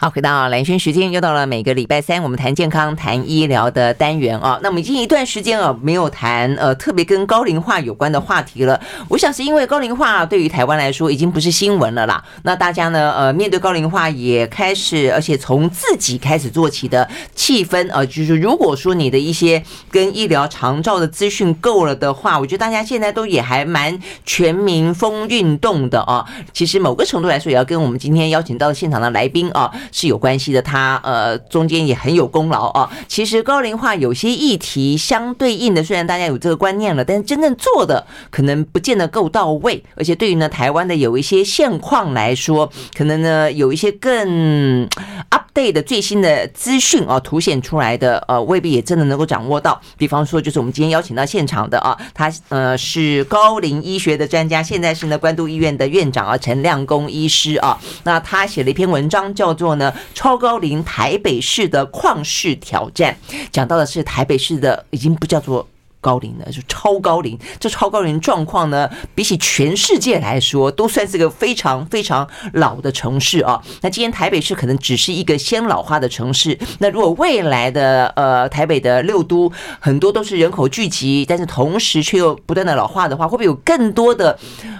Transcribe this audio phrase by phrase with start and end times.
[0.00, 4.56] 好，回到蓝轩时间，又到了每个礼拜三，我们谈健康、谈医疗的单元啊。
[4.62, 8.80] 那我们已经一段时间啊，没有谈呃特别跟高龄化有关的话题了。
[9.08, 12.22] 我想是因为高龄化对于台湾来说已经不是新闻了啦。
[12.44, 19.60] 那大家呢，呃，面对高龄化也开始，而且从自己开始做起的气氛啊，就是如果说你的一些
[19.90, 26.24] 跟医疗长照的资讯够了的话，我觉得大家现在都也还蛮全民风运动的啊。
[26.52, 29.68] 其实某个程度来说，也要跟我们今天邀请到现场的来宾啊。
[29.92, 32.90] 是有关系的，他呃中间也很有功劳啊。
[33.06, 39.82] 其实高龄化有些议题相对应的，虽然大家有这个观念了，但是真正做的可能不见得够到位。
[39.94, 44.86] 而且对于呢台湾的有一些现况来说，可能呢有一些更
[45.30, 49.80] update 的最新的资讯啊，凸显出来的呃未必也真的能够掌握到。
[49.96, 57.78] 比方说，就是我们今天邀请到现场的啊，他呃是高龄医学的专家，现在是呢关渡医院的院长啊陈亮公医师啊。
[58.04, 59.77] 那他写了一篇文章，叫做。
[59.78, 63.16] 呢，超高龄台北市的旷世挑战，
[63.50, 65.66] 讲到的是台北市的已经不叫做
[66.00, 67.38] 高龄的，就超高龄。
[67.58, 73.60] 这超高龄状况呢，比起全世界来说，都算是个非常非常老的城市啊。
[73.80, 76.58] 那今天台北市可能只是一个先老化的城市。
[76.78, 84.38] 那如果未来的呃台北的六都很多都是人口聚集，但是同时却又不断的老化的话，会不会有更多的？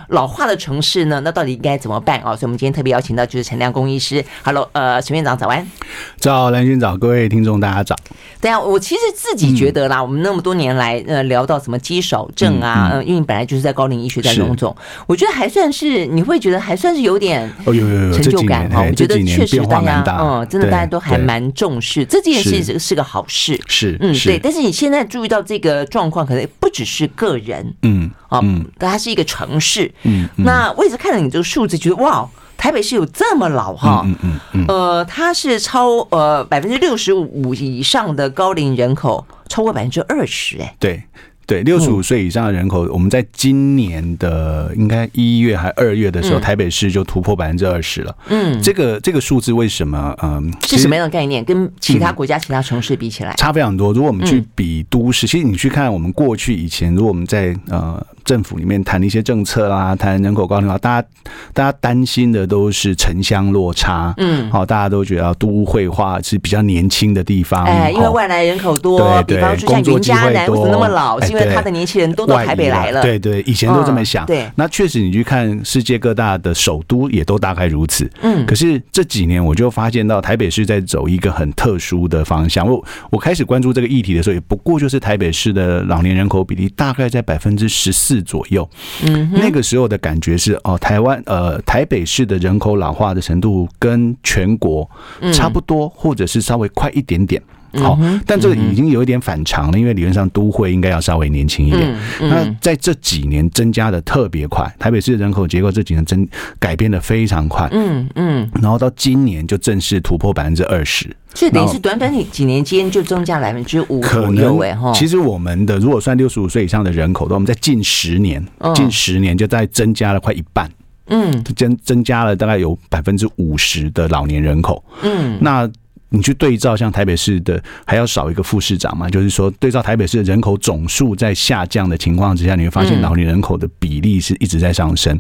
[0.09, 2.35] 老化的城市呢，那到底应该怎么办啊？
[2.35, 4.25] 所以，我们今天特别邀请到就是陈亮公医师。
[4.43, 5.71] Hello，呃，陈院长早安。
[6.17, 7.95] 早，蓝军早，各位听众大家早。
[8.41, 14.75] 对啊，我其实自己觉得啦，嗯、我们那么多年来呃聊到什么肌少症啊，嗯，嗯，因为你本来就是在高龄医学在荣总，
[15.07, 18.85] 我觉得还算是你会觉得还算是有点哦有有有成就感啊。
[18.89, 28.41] 我觉得确实大家嗯真的大家都还蛮重视这件事是是个好事是嗯对，但是你现在注意到这个状况，可能不只是个人嗯啊，
[28.79, 29.91] 但它是一个城市。
[30.03, 34.03] 嗯，那我一直看着你这个数字，觉得哇，台北市有这么老哈？
[34.05, 40.75] 嗯嗯嗯，呃，它是超呃百分之六十五以上的高龄人口，超过百分之二十哎。
[40.79, 41.03] 对。
[41.49, 48.15] 对，六十五岁以上的人口，我们在今年的应该一月还二月的时候，台北市就突破百分之二十了。
[48.29, 50.15] 嗯，这个这个数字为什么？
[50.23, 51.43] 嗯，是什么样的概念？
[51.43, 53.95] 跟其他国家、其他城市比起来，差非常多。
[53.95, 58.07] 如果我们去比都市，其实你去看我们过去以前，如果我们在呃。
[58.29, 61.09] 政府里面谈一些政策啊，谈人口高龄化，大家
[61.55, 88.18] 大家担心的都是城乡落差，嗯，好，大家都觉得都会化是比较年轻的地方，哎，因为外来人口多，对对，比方说像云嘉南为什么那么老，是因为他的年轻人都到台北来了，对对，以前都这么想，对，那确实你去看世界各大的首都也都大概如此，嗯，可是这几年我就发现到台北市在走一个很特殊的方向，我我开始关注这个议题的时候，也不过就是台北市的老年人口比例大概在百分之十四。
[88.23, 88.69] 左右，
[89.07, 94.89] 嗯，那个时候的感觉是哦，台湾呃台北市的人口老化的程度跟全国
[95.33, 97.43] 差不多，或者是稍微快一点点。
[97.75, 101.97] 好，但这个已经有一点反常了，因为理论上都会应该要稍微年轻一点。
[102.21, 106.27] 那在这几年增加的特别快，台北市人口结构这几年增
[106.59, 107.69] 改变的非常快。
[107.73, 111.15] 嗯嗯，然后到今年就正式突破百分之二十。
[111.35, 114.59] 所以等于是短短几年间就增加百分之五可能。
[114.95, 118.43] 其实我们的如果算六十五岁以上的人口的，我们在近十年，
[118.75, 120.69] 近十年就在增加了快一半。
[121.11, 124.83] 嗯，增增加了大概有百分之五十的老年人口。
[125.03, 125.71] 嗯，那。
[126.11, 129.09] 你去对照像台北市的还要少一个副市长嘛？
[129.11, 135.19] 就是说对照台北市的人口总数在下降的情况之下，你会发现老年人口的比例是一直在上升。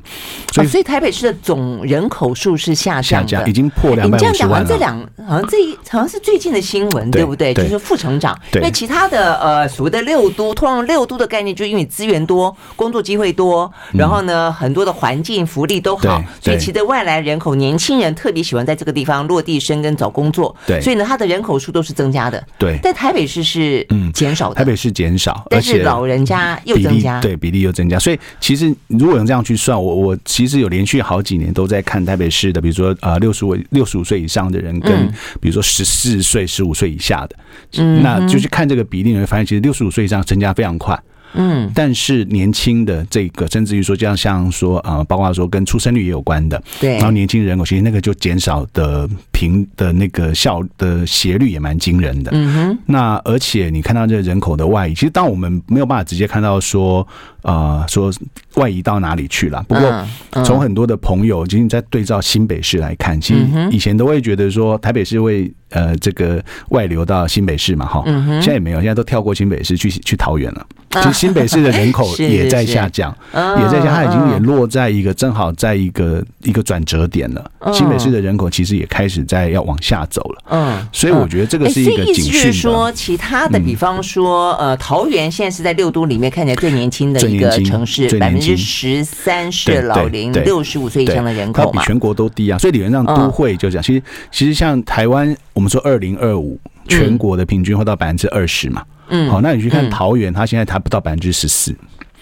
[0.52, 4.66] 所以，所以台北市的总人口数是下降的，下降已经破两百五十万了。
[4.66, 7.52] 这两好像这一好像是最近的新闻，对不对？
[7.52, 8.34] 就是副成长。
[8.54, 20.56] 因为其他的呃所谓的六都，通常六都的概念就是因为资源多、工作机会多，然后呢很多的环境福利都好，所以其实外来人口年轻人特别喜欢在这个地方落地生根找工作。
[20.66, 20.77] 对。
[20.80, 22.42] 所以呢，它的人口数都是增加的。
[22.58, 24.54] 对，但台北市是嗯减少的。
[24.54, 27.98] 台北市减少，但是老人家又增加，对，比例又增加。
[27.98, 35.06] 所以其实如果用这样去算，我我其实有连续好几年都在看台北市的，比如说呃六十五六十五岁以上的人，跟
[35.40, 37.36] 比如说十四岁十五岁以下的，
[37.78, 40.98] 嗯，那就去看这个比例，你会发现其实六十五岁以上增加非常快。
[41.34, 52.30] 嗯，但是年轻的这个，甚至于说，这样像说啊，包括说跟出生率也有关的，对，然后年轻人口其实那个就减少的平的那个效的斜率也蛮惊人的。
[52.34, 57.06] 嗯哼，那而且你看到这个人口的外移，其实当我们没有办法直接看到说。
[57.42, 58.12] 啊、呃，说
[58.56, 59.64] 外移到哪里去了？
[59.68, 60.06] 不过
[60.44, 68.02] 从很多的朋友，其实在对照新北市来看，其实以前都会觉得说台北市会呃这个外流到新北市嘛，哈，
[68.40, 70.66] 现在也没有，现在都跳过新北市去去桃园了。
[70.90, 77.50] 其实新北市的人口 也在下降，也在下，它已经也落在一个正好在一个一个转折点了。
[77.74, 80.42] 新北市的人口其实也开始在要往下走了。
[80.48, 82.40] 嗯，所以我觉得这个是一个警讯。
[82.40, 92.56] 是说，其他的，比方说，呃，桃园现在是在六都里面看起来最年轻的一个城市，百分之十三是老龄六十五岁以上的人口嘛，比全国都低啊。
[92.56, 93.82] 所以理论上都会就这样。
[93.82, 96.56] 其实，其实像台湾，我们说二零二五
[96.86, 98.84] 全国的平均会到百分之二十嘛。
[99.08, 101.74] 嗯，好，那你去看桃园，它现在还不到百分之十四。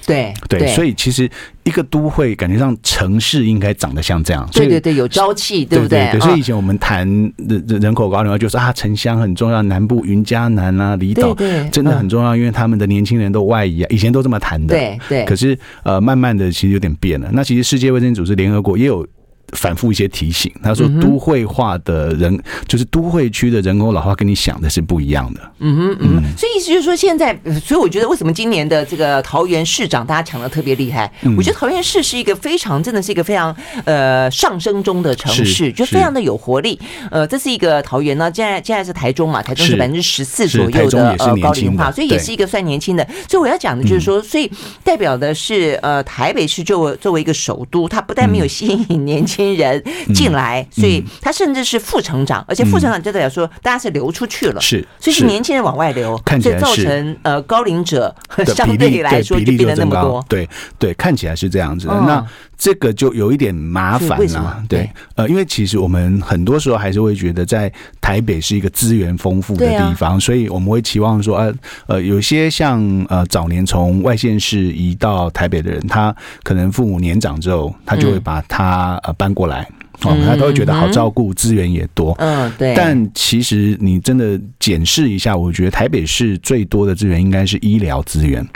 [0.06, 1.28] 对对，所以其实
[1.64, 6.18] 一个都会感觉上城市应该长得像这样，对对对，有朝气，对不对？
[6.18, 7.06] 所以以前我们谈
[7.46, 11.34] 人人口高龄化，就说啊，城乡很重要，南部云嘉南啊，离岛
[11.70, 14.74] 真的很重要，因为他们的年轻人都外移啊，以前都这么谈的。
[14.74, 15.24] 对对。
[15.26, 17.28] 可是呃，慢慢的其实有点变了。
[17.34, 19.06] 那其实世界卫生组织、联合国也有。
[19.52, 25.40] 反复一些提醒，他说都会化的人、嗯、就是都会区的人口老化，跟你想的是不一样的。
[25.58, 31.10] 嗯哼嗯，所以意思就是说，现在，所以我觉得为什么今年的这个桃园市长大家抢的特别厉害？
[31.22, 33.54] 嗯、我觉得桃园市是一个非常，真的是一个非常
[33.84, 36.78] 呃上升中的城市，就非常的有活力。
[37.10, 43.06] 呃，这是一个桃园呢，现在现在是台中嘛，台中是百分之十四左右的呃高龄化，所以也是一个算年轻的。
[43.28, 44.50] 所以我要讲的就是说，所以
[44.82, 49.35] 代表的是呃台北市作为作为一个首都，它不但没有吸引年轻。
[49.36, 49.82] 新人
[50.14, 58.14] 进来，所以他甚至是副成长，而且副成长就代表说大家是流出去了，是，所以是年轻人往外流，所以造成呃高龄者
[58.54, 60.48] 相对来说就变得那么多，对
[60.78, 61.94] 对，看起来是这样子的。
[62.06, 62.24] 那
[62.56, 71.54] 这个就有一点麻烦了，对，呃，因为其实我们很多时候还是会觉得在台北是一个资源丰富的地方，所以我们会期望说，呃
[71.86, 79.68] 呃，有些像呃早年从外县市移到台北的人，他可能父母年长之后，他就会把他呃搬过来，
[80.04, 82.74] 哦，他都会觉得好照顾，资源也多，嗯，对。
[82.76, 88.46] 但其实你真的检视一下，我觉得台北市最多的资源应该是医疗资源。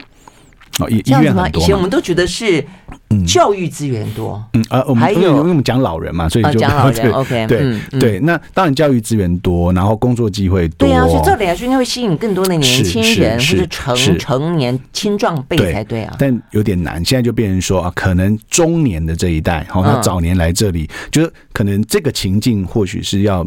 [0.81, 1.61] 哦，医医院很多。
[1.63, 2.65] 以前我们都觉得是
[3.27, 7.11] 教育资源多，嗯啊，我们还有因为我们讲老人嘛，所以就讲老人。
[7.13, 8.21] OK，对对。
[8.21, 10.89] 那当然教育资源多，然后工作机会多。
[10.89, 16.15] 对啊，所以照理来说应该会吸引更多的年轻人或者成成年青壮辈才对啊。
[16.19, 23.47] 但有点难，现在就变成说啊，可能中年的这一代，好，他早年来这里，就是可能这个情境或许是要。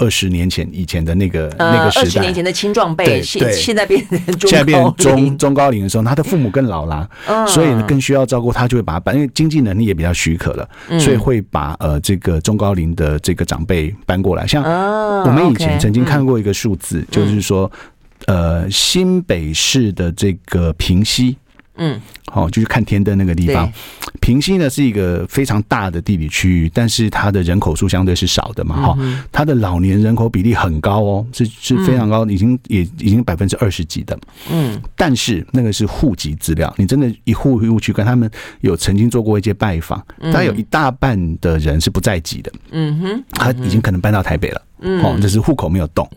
[0.00, 7.06] 二十年前以前的那个那个时代，二十年前的青壮辈，现现在变成中现在变中中高龄的时候，他的父母更老了，
[7.46, 10.66] 所以更需要照顾，他就会把他搬，因为经济能力也比较许可了，
[10.98, 14.46] 所以会把呃这个中高龄的这个长辈搬过来。
[14.46, 14.64] 像
[15.24, 17.70] 我们以前曾经看过一个数字，就是说，
[18.24, 21.36] 呃，新北市的这个平溪。
[21.82, 23.70] 嗯，好，就去看天灯那个地方。
[24.20, 34.16] 平西呢是一个非常大的地理区域，但是它的人口数相对是少的嘛，哈、嗯，它的老年人口比例很高哦，是是非常高，已经也已经百分之二十几的。
[34.52, 38.30] 嗯，但是那个是户籍资料，你真的一户一户去跟他们
[38.60, 42.52] 有曾经做过一些拜访，但有一大半的人是不在籍的。
[42.72, 44.62] 嗯哼，他已经可能搬到台北了。
[44.82, 46.08] 嗯，哦，就是户口没有动。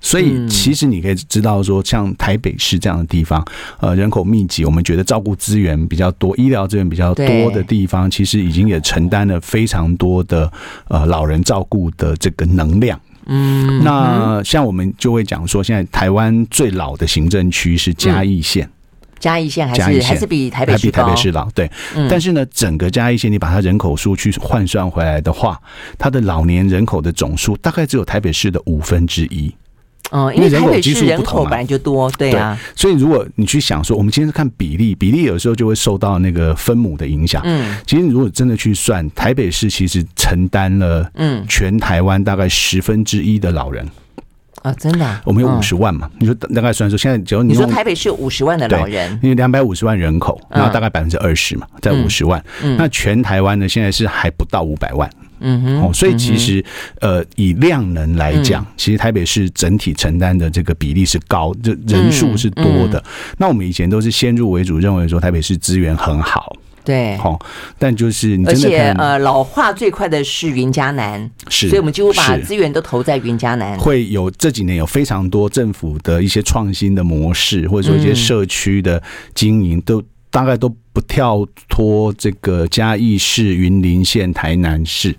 [0.00, 3.44] 所以，其实你可以知道说，像台北市这样的地方，
[3.80, 10.50] 呃，人口密集，我们觉得照顾资源比较多、医疗资源比较多的地方，其实已经也承担了非常多的
[10.88, 13.00] 呃老人照顾的这个能量。
[13.26, 18.68] 嗯，那像我们就会讲说，现在台湾最老的行政区是嘉义县，
[19.20, 21.70] 嘉义县还是还是比台北市比台北市老，对。
[22.10, 25.56] 但是呢，整个嘉义县你把它人口数去换算回来的话，
[25.96, 29.54] 它的老年人口的总数大概只有台北市的五分之一。
[30.12, 37.40] 嗯，因为台北市人口本来就多，对啊，所以如果你去想说，我们今天是看比例，比例有时候就会受到那个分母的影响。
[37.44, 43.88] 嗯，其实如果真的去算，台北市其实承担了嗯全台湾大概十分之一的老人
[44.62, 46.10] 啊，真的，我们有五十万嘛？
[46.18, 52.44] 你说大概算说，现在只要你说台北市有五十万的老人，因为两百五十万人口，然后大概百分之二十嘛，在五十万，
[52.76, 55.10] 那全台湾呢现在是还不到五百万。
[55.42, 56.64] 嗯哼，哦，所以其实，
[57.00, 63.02] 呃，以量能来讲，其实台北市整体承担的这个比例是高，就人数是多的。
[63.38, 67.38] 那我们以前都是先入为主，认为说台北市资源很好，对，好，
[67.78, 73.78] 但就是你真的而且呃，老化最快的是云嘉南，是，所以我们几乎把资源都投在云嘉南。
[73.78, 79.02] 会有这几年有非常多政府的一些创新的模式，或者说一些社区的
[79.34, 85.14] 经营，都大概都不跳脱这个嘉义市、云林县、台南市。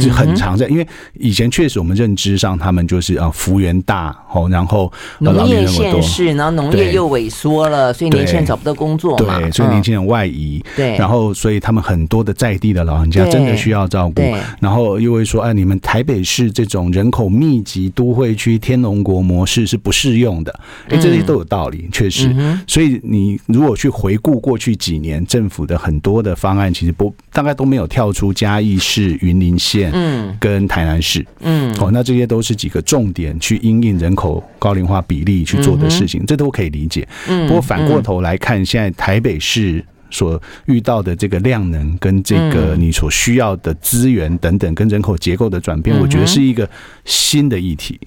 [0.00, 14.22] 就很常在，因为以前确实我们认知上他们就是啊幅员大哦，然后农业县市，然后农业又萎缩了，所以年轻人找不到工作嘛，对，所以年轻人外移，对，然后所以他们很多的在地的老人家真的需要照顾，
[14.60, 22.34] 然后又会说，哎，你们台北市这种人口密集都会区天龙国模式是不适用的，哎，这些都有道理，确实，
[22.66, 37.08] 所以你如果去回顾过去几年政府的很多的方案，其实不大概都没有跳出嘉义市、云林县，嗯，跟台南市，嗯，哦，那这些都是几个重点去因应人口高龄化比例去做的事情，这都可以理解。
[37.28, 46.68] 嗯，不过反过头来看，现在台北市所遇到的这个量能跟这个你所需要的资源等等，跟人口结构的转变，我觉得是一个
[47.04, 47.98] 新的议题，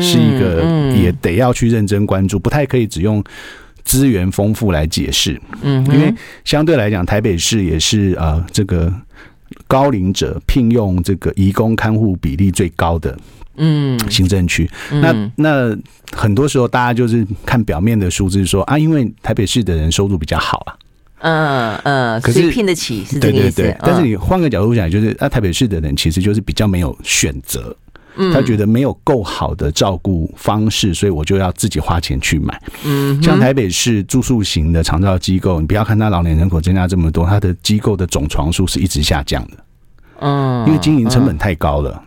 [0.00, 3.24] 是一个也得要去认真关注，不太可以只用。
[3.84, 6.10] 资源丰富来解释，嗯，因为
[6.42, 8.90] 相对来讲，台北市也是呃这个
[9.74, 13.18] 高龄者聘用这个移工看护比例最高的，
[13.56, 14.70] 嗯，行政区。
[15.02, 15.76] 那那
[16.12, 20.70] 很多时候大家就是看表面的数字说啊，因为台北市的人收入比较好啊，
[21.18, 23.56] 嗯嗯，可是聘得起是这个意思。
[23.56, 27.76] 对对对，但是你换个角度讲，就是啊，台北市的人其实就是比较没有选择。
[28.32, 32.62] 他觉得没有够好的照顾方式，所以我就要自己花钱去买。
[32.84, 39.63] 嗯，像台北市住宿型的长照机构，你不要看他老年人口增加这么多，他的机构的总床数是一直下降的。
[40.24, 42.02] 嗯，因为经营成本太高了，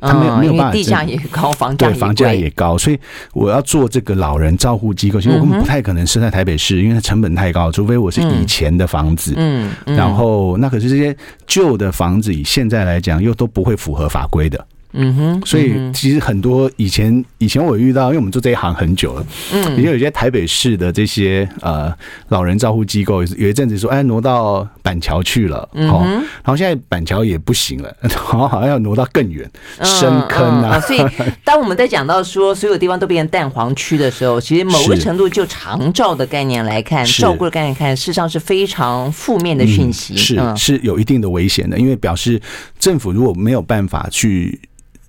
[0.00, 0.72] 他没有没有办法。
[0.72, 2.98] 地价也高，房价对房价也高，所以
[3.32, 9.32] 我要做这个老人照护机构，其实我根本不太可能设在台北市，因为它成本太高，除非我是以前的房子。
[9.36, 11.16] 嗯，然后那可是这些
[11.46, 14.66] 旧的房子，以现在来讲，又都不会符合法规的。
[14.96, 21.92] 嗯哼，所以其实很多以前以前我遇到，因为我们做这一行很久了，嗯，也有一些台北市的这些呃
[22.28, 29.50] 老人照护机构，有一阵子说，哎，挪到板桥去了，哦，然后现在板桥也不行了，然 后好像要挪到更远
[29.82, 30.78] 深坑啊。
[30.78, 31.04] 所以
[31.44, 42.40] 当我们在讲到说所有地方都变成蛋黄区的时候，其实某个程度就长照的概念来看，照顾的概念看，事实上是非常负面的讯息，是是有一定的危险的，因为表示
[42.78, 44.60] 政府如果没有办法去。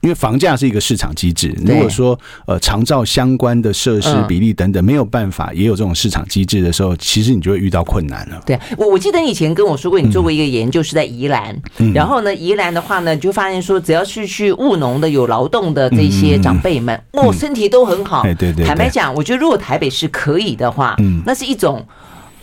[0.06, 8.40] 因为房价是一个市场机制，如果说呃长照相关的设施比例等等没有办法也有这种市场机制的时候，其实你就会遇到困难了。
[8.46, 11.60] 对，我我记得你以前跟我说过，你做过一个研究是在宜兰，
[11.92, 18.22] 然后呢，宜兰的话呢，你就发现说，只要是去务农的、有劳动的这些长辈们，哦，身体都很好。
[18.22, 18.64] 对对对。
[18.64, 21.84] 坦白讲，我觉得如果台北是可以的话，嗯，那是一种。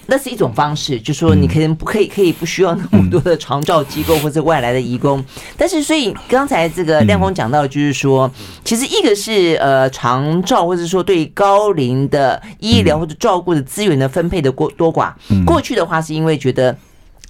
[0.07, 5.25] 那是一种方式，就是说你可能不可以，可以不需要那么多的长照机构或者外来的移工。
[5.57, 8.31] 但是，所以刚才这个亮光讲到，就是说，
[8.65, 15.13] 其实一个是呃长照，或者说对高龄的医疗或者照顾的资源的分配的过多寡。
[15.47, 16.77] 过去的话，是因为觉得。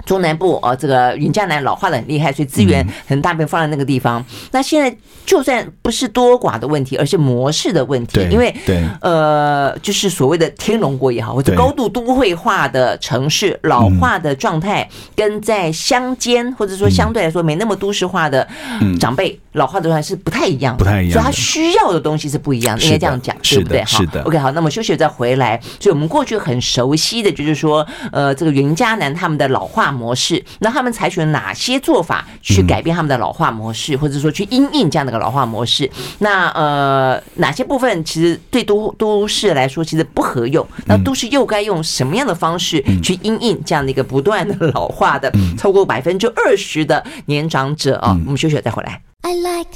[0.04, 4.20] 中南部呃，这个云嘉南老化的很厉害，所以资源很大部分放在那个地方。
[4.20, 18.46] 嗯、那现在就算不是多寡的问题，而是模式的问题，对因为对呃，就是所谓的天龙国也好，或者高度都会化的城市老化的状态，跟在乡间或者说相对来说没那么都市化的
[18.98, 23.84] 长辈老化的状态是不太一样的，不太一样，所以他需要的东西是不一样的，应该这样讲，对不对？
[23.86, 24.22] 是的。
[24.22, 25.60] OK，好，那么休息再回来。
[25.78, 35.88] 所以我们过去很熟悉的就是说，呃，这个云嘉南他们的老化模式，那他们采取了哪些做法去改变他们的老化模式，或者说去因应这样的一个老化模式？
[36.18, 40.66] 那呃，哪些部分其实对都都市来说其实不合用？
[40.86, 48.10] 那都市又该用什么样的方式去因应这样的一个不断的老化的超过百分之二十的年长者啊？
[48.24, 49.00] 我们休息再回来。
[49.22, 49.68] I like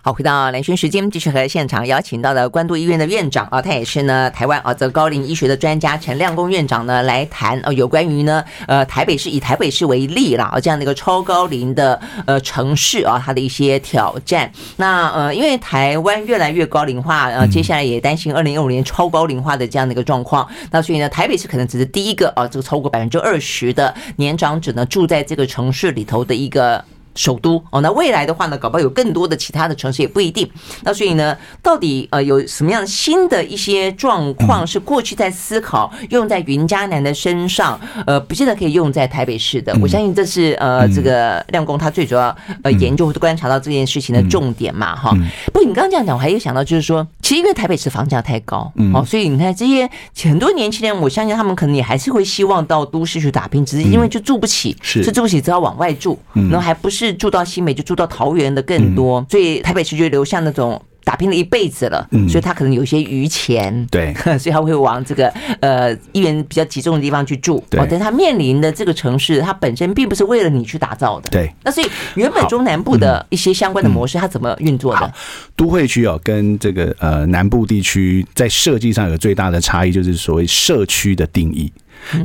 [0.00, 14.50] 好，回到蓝轩时间，继续和现场邀请到的关渡医院的院长啊，他也是呢台湾啊这个高龄医学的专家陈亮公院长呢来谈呃有关于呢呃台北市以台北市为例啦这样的一个超高龄的呃城市啊它的一些挑战。
[14.76, 20.48] 那呃因为台湾越来越高龄化，呃接下来也担心二零二五年超高龄化的这样的一个状况。
[20.70, 26.82] 那所以呢台北市可能只是第一个啊这个超过百分之二十的年长者呢住在这个城市里头的一个。
[27.18, 30.48] 首都哦，那未来的话呢，搞不好有更多的其他的城市也不一定。
[30.84, 39.76] 那所以呢，到底呃有什么样新的一些状况是过去在思考用在云嘉南的身上，呃，不见得可以用在台北市的。
[39.82, 45.10] 我相信这是呃这个亮工他最主要呃研究观察到这件事情的重点嘛哈。
[45.46, 49.90] 不过你刚刚这样讲，我还有想到就是说，其实因为台北市房价太高，哦，所以你看这些
[50.22, 57.07] 很多年轻人，我相信他们可能也还是会希望到都市去打拼，只是因为就住不起，是住不起，只好往外住，然后还不是。
[57.14, 65.28] 住到新北就住到桃园的更多，所以台北市就留下那种打拼了一辈子了，嗯，所以他可能有些余钱，对， 所以他会往这个
[65.60, 67.64] 呃医院比较集中的地方去住。
[67.70, 71.30] 对，但他面临的这个城市，它本身并不是为了你去打造的。
[71.30, 74.98] 对，那所以原本中南部的一些相关的模式，它怎么运作的？
[75.00, 75.10] 好，
[75.56, 81.72] 都会区哦，跟这个呃南部地区在设计上有最大的差异，就是所谓社区的定义。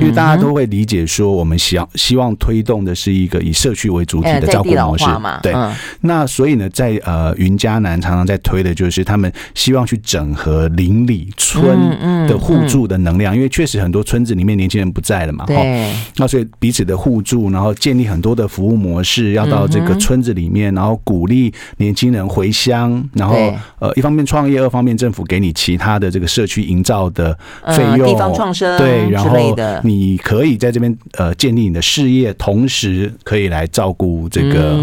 [0.00, 5.04] 为大家都会理解说，我们希望希望推动的是一个以社区为主体的照顾模式，
[5.42, 5.54] 对。
[6.00, 11.78] 那所以呢，在呃云嘉南常常在推的就是他们希望去整合邻里村
[12.26, 15.92] 的互助的能量，因为确实很多村子里面年轻人不在了嘛，对。
[16.16, 23.36] 那所以彼此的互助，然后建立很多的服务模式，要到这个村子里面，然后鼓励年轻人回乡，然后
[23.78, 27.36] 呃一方面创业，二方面政府给你其他的这个社区营造的
[27.68, 29.34] 费用，地方创生对，然后。
[29.82, 34.76] 你可以在这边呃建立你的事业，同时可以来照顾这个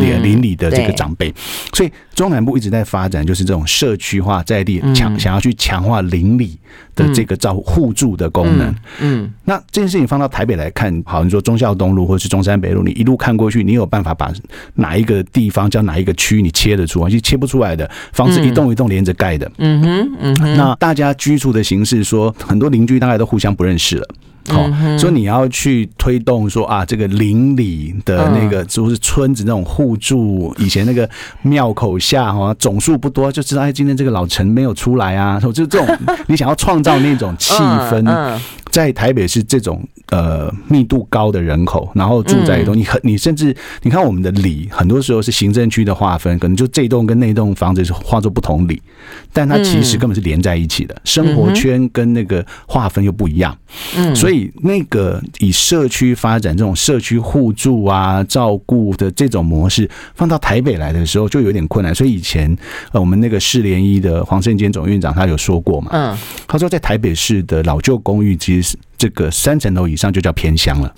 [0.00, 1.32] 邻邻里的这个长辈，
[1.72, 6.58] 所以中南部一直在发展，就是这种社区化在地强想要去强化邻里
[6.94, 8.74] 的这个照互助的功能。
[9.00, 14.32] 嗯，那这件事情放到台北来看，好，你说忠孝东路或是中山北路，你一路看过去，你有办法把
[14.74, 17.08] 哪一个地方叫哪一个区你切得出来？
[17.08, 19.50] 其实切不出来的，房子一栋一栋连着盖的。
[19.58, 24.08] 嗯哼，嗯哼，那大家居住的形式，说很多邻居大概都互相不认识了。
[24.48, 31.08] 好，所以你要去推动说啊，这个邻里的那个就是村子那种互助，以前那个
[31.42, 35.86] 庙口下哈总数不多，就知道哎，今天这个老陈没有出来啊，就这种
[36.26, 38.38] 你想要创造那种气氛。
[38.70, 48.80] 在台北是这种呃密度高的人口，然后住在一栋，你很你甚至你看我们的里，很多时候是行政区的划分，可能就这栋跟那栋房子是划作不同里，
[49.32, 53.56] 但它其实根本是连在一起的，生活圈跟那个划分又不一样，
[53.96, 61.94] 嗯，所以那个以社区发展这种社区互助啊、照顾的这种模式，放到台北来的时候就有点困难。
[61.94, 62.54] 所以以前
[62.92, 68.57] 呃我们那个市联医的黄胜坚总院长他有说过嘛，嗯，他说在台北市的老旧公寓其实。
[68.96, 70.94] 这个三层楼以上就叫偏乡了。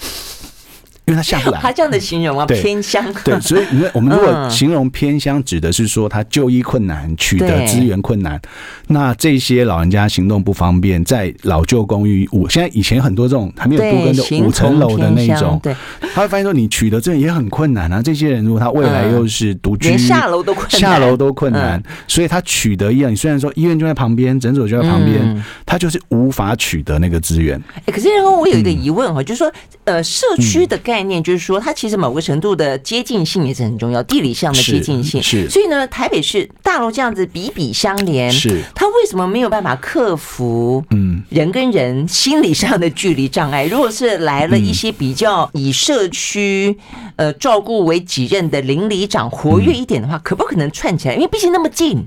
[1.11, 3.05] 因为他下不来，他这样的形容啊，偏乡。
[3.25, 8.41] 对，所以你看，我们如果 形容偏乡，指的是说他就医困难，取得资源困难。
[8.87, 15.75] 那这些老人家行动不方便，在老旧公寓五，现在以前很多这种还没有都跟的五层楼的那种，对，
[16.15, 18.01] 他会发现说你取得这也很困难啊。
[18.01, 27.61] 这些人如果他未来又是独居，连下楼都困难，下楼都困难，所以他取得医疗，你虽然说医院就在旁边，诊所就在旁边，他就是无法取得那个资源。
[27.87, 29.53] 哎，可是然后我有一个疑问哈，就是说，
[29.85, 35.23] 呃，社区的概念就是说，它其实某个程度的接近性也是很重要，地理上的接近性。
[35.23, 43.67] 是，所以呢，台北市大楼这样子比比相连，是它为什么没有办法克服嗯人跟人心理上的距离障碍？
[43.67, 46.77] 如果是来了一些比较以社区
[47.17, 51.15] 呃照顾为己任的邻里长活跃一点的话，可不可能串起来？
[51.15, 52.07] 因为毕竟那么近。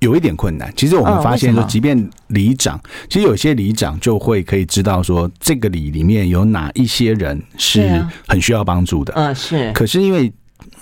[0.00, 0.72] 有一点困难。
[0.76, 9.12] 其实我们发现说，即便里长，其实有些里长就会可以知道说，这个里里面有哪一些人是很需要帮助的。
[9.14, 9.72] 嗯，是。
[9.72, 10.32] 可是因为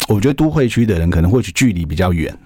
[0.09, 2.37] 我觉得都会区的人可能或许距离比较远，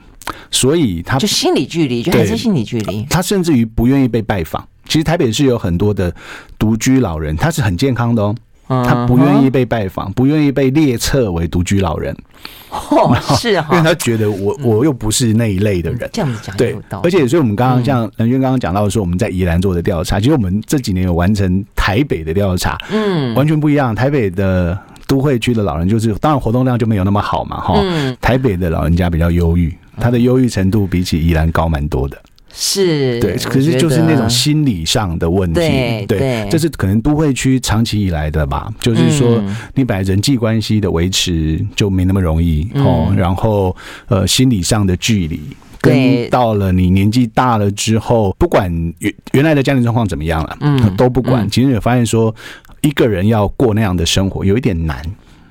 [0.51, 3.05] 所以他就心理距离，就还是心理距离。
[3.11, 4.67] 他甚至于不愿意被拜访。
[4.87, 6.13] 其实台北市有很多的
[6.59, 8.35] 独居老人，他是很健康的哦。
[8.71, 12.17] 他不愿意被拜访，不愿意被列册为独居老人。
[12.71, 16.09] 哦，是哈，因为他觉得我我又不是那一类的人。
[16.13, 23.93] 这样子讲对，而且所以我们刚刚像人娟刚刚讲到说，我们在宜兰做的调查，其实我们这几年有完成台北的调查，嗯，完全不一样。
[23.93, 24.79] 台北的
[25.09, 27.83] 都会区的老人就是，当然活动量就没有那么好嘛，哈。
[28.21, 32.17] 台北的老人家比较忧郁，他的忧郁程度比起宜兰高蛮多的。
[32.53, 35.61] 是对，可是就是那种心理上的问题，
[36.07, 38.69] 对，这是可能都会区长期以来的吧。
[38.81, 39.43] 就是说，
[39.75, 43.75] 你本来人际关系的维持就没那么容易哦，然后
[44.09, 45.41] 呃，心理上的距离，
[45.81, 51.49] 跟到了你年纪大了之后，不管原原来的家庭状况怎么样了，嗯，都不管。
[51.49, 52.35] 其实也发现说，
[52.81, 55.01] 一个人要过那样的生活，有一点难。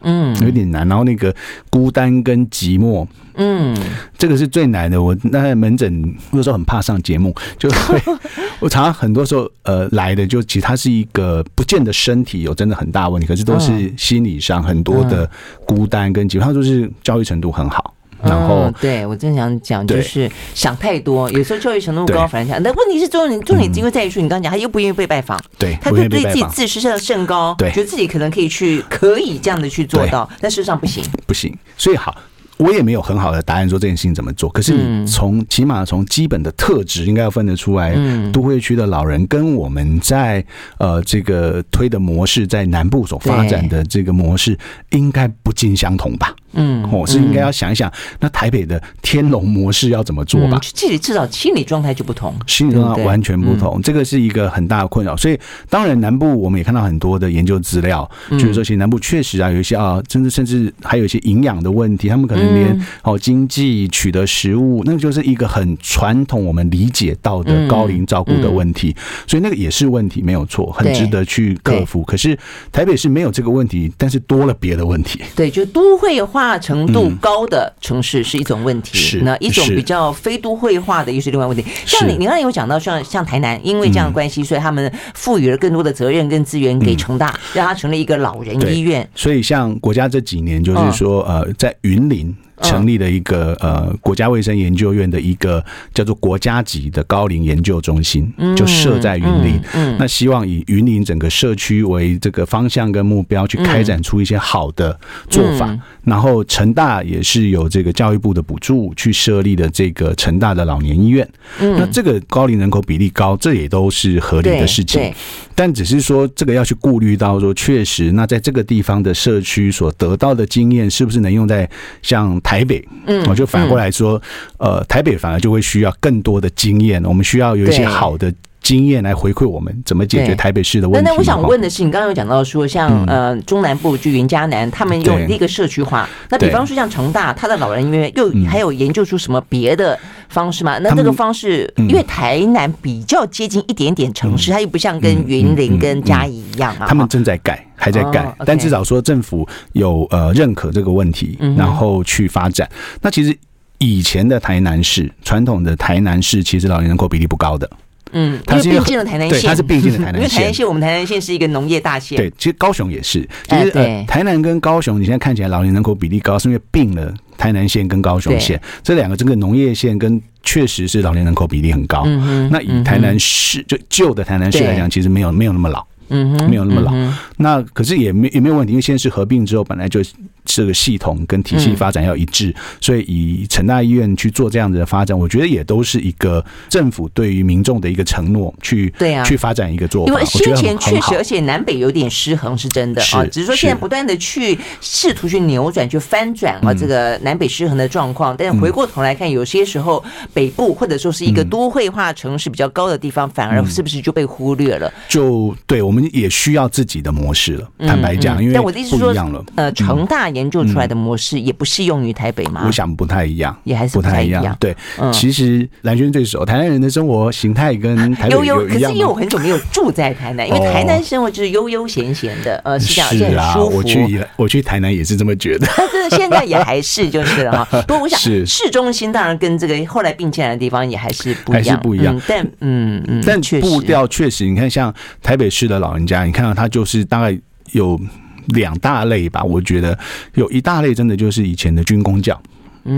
[0.01, 1.33] 嗯，有点难，然后那个
[1.69, 3.75] 孤单跟寂寞，嗯，
[4.17, 5.01] 这个是最难的。
[5.01, 8.01] 我那在门诊有时候很怕上节目，就会
[8.59, 15.29] 我常常很多时候呃来的就其实他是一个不见得身体有真的很大问题，可是都是心理上很多的
[15.65, 17.93] 孤单跟寂寞，他就是教育程度很好。
[18.23, 22.61] 然后，嗯、对我正想讲，就是想太多，有时候教育程度高，反而想。
[22.61, 31.55] 那问题是，重点重点因为在于说，你刚刚讲，他又不愿意被拜访，对，他对对自己自视甚甚高，对，觉得自己可能可以去，可以这样的去做到，但事实上不行，不行。
[31.77, 32.15] 所以好，
[32.57, 34.49] 我也没有很好的答案说这件事情怎么做。
[34.49, 40.43] 可是你从起码从基本的特质应该要分得出来，嗯，都会区的老人跟我们在
[40.77, 44.57] 呃这个推的模式，在南部所发展的这个模式，
[44.91, 46.35] 应该不尽相同吧？
[46.53, 50.59] 嗯，哦，是应该要想一想，那台北的天龙模式要怎么做吧？
[50.61, 55.15] 自己至少心理状态就不同，心理状态完全不同，这个是一个很大的困扰。
[55.15, 68.95] 所以，当然南部我们也看到很多的研究资料，就是说，其实南部确实啊，有一些啊，甚至甚至还有一些营养的问题，他们可能连哦经济取得食物，那个就是一个很传统我们理解到的高龄照顾的问题，
[69.27, 72.01] 所以那个也是问题，没有错，很值得去克服。
[72.03, 72.37] 可是
[72.71, 75.21] 台北是没有这个问题，但是多了别的问题。
[75.35, 76.38] 对，就都会化。
[76.39, 81.65] 化程度高的城市是一种问题，是那一种比较非都会化的又是另外问题。
[81.85, 89.07] 像你，你刚才有讲到像像台南，因为这样的关系，所以他们赋予了更多的责任跟资源给成大，让它成了一个老人医院。
[89.13, 92.33] 所以像国家这几年就是说，呃，在云林。
[92.61, 99.59] 成立了一个呃国家卫生研究院的一个叫做国家级的高龄研究中心，就设在云林。
[99.97, 105.77] 那希望以云林整个社区为这个方向跟目标，去开展出一些好的做法。
[106.03, 111.27] 然后成大也是有这个教育部的补助去设立的这个成大的老年医院。
[111.59, 115.13] 那这个高龄人口比例高，这也都是合理的事情。
[115.53, 121.69] 但只是说这个要去顾虑到说，确实那在这个地方的社区所得到的经验，是不是能用在
[122.01, 122.39] 像。
[122.49, 124.19] 台北，嗯，我就反过来说，
[124.57, 128.33] 呃，台北反而就会需要更多的经验，我们需要有一些好的
[128.69, 131.09] 经验来回馈我们怎么解决台北市的问题。
[131.09, 140.77] 那我想问的是，你刚刚有讲到说，像呃中南部就云嘉南，他们用那个社区化，那比方说像成大，他的老人院又还有研究出什么别的方式吗？
[140.77, 147.65] 那这个方式，因为台南比较接近一点点城市，它又不像跟云林跟嘉义一样啊，他们正在改。
[147.81, 152.69] 还在改，但至少说政府有呃认可这个问题，然后去发展。
[153.01, 153.33] 那其实
[153.77, 157.69] 以前的台南市，传统的台南市，其实老年人口比例不高的。
[158.11, 160.21] 嗯，它是并进了台南县，它是并进了台南县。
[160.21, 162.17] 因为台南县，我们台南县是一个农业大县。
[162.17, 163.27] 对，其实高雄也是。
[163.47, 172.03] 其实呃，台南跟高雄，你现在看起来老年人口比例高，是因为并了台南县跟高雄县这两个，这个农业县跟确实是老年人口比例很高。
[172.05, 175.85] 嗯那以台南市就旧的台南市来讲，其实没有没有那么老。
[176.11, 176.91] 嗯，没有那么老，
[177.37, 180.01] 那可是也没也没有问题，因为县市合并之后，本来就
[180.43, 190.11] 这个系统跟体系发展要一致，所以以成大医院去做这样子的发展，我觉得也都是一个政府对于民众的一个承诺，去对啊，去发展一个做法。
[190.11, 198.35] 因为先前确实，而且南北有点失衡是真的啊，只是说现在不断的去试图去扭转、去翻转啊这个南北失衡的状况。
[198.37, 204.91] 但是回过头来看，有些时候北部或者说是一个都会化城市比较高的地方，反而是不是就被忽略了？
[205.07, 205.99] 就对我们。
[206.13, 207.69] 也需要自己的模式了。
[207.79, 212.63] 坦白讲，因为但我的意思是说，呃，成大研究出来的模式也不适用于台北吗？
[212.65, 214.55] 我想不太一样，也还是不太一样。
[214.59, 214.75] 对，
[215.11, 218.57] 其实蓝轩最熟，台南人的生活形态跟台北有一样。
[218.67, 223.77] 可是因为我很久没有住在台南，因为台南生活就是悠悠闲闲的，呃，是这样，是很舒服。
[223.77, 225.67] 我去，我去台南也是这么觉得。
[225.91, 227.81] 但是现在也还是就是了哈。
[227.87, 232.21] 不过我想，市中心当然跟这个后来并进来的地方也还是不一样，还是不一样。
[232.27, 237.37] 但嗯嗯，但步调确实，你看像台北市的老人家，你看到他就是大概
[237.71, 237.99] 有
[238.49, 239.43] 两大类吧。
[239.43, 239.97] 我觉得
[240.35, 242.39] 有一大类真的就是以前的军工教，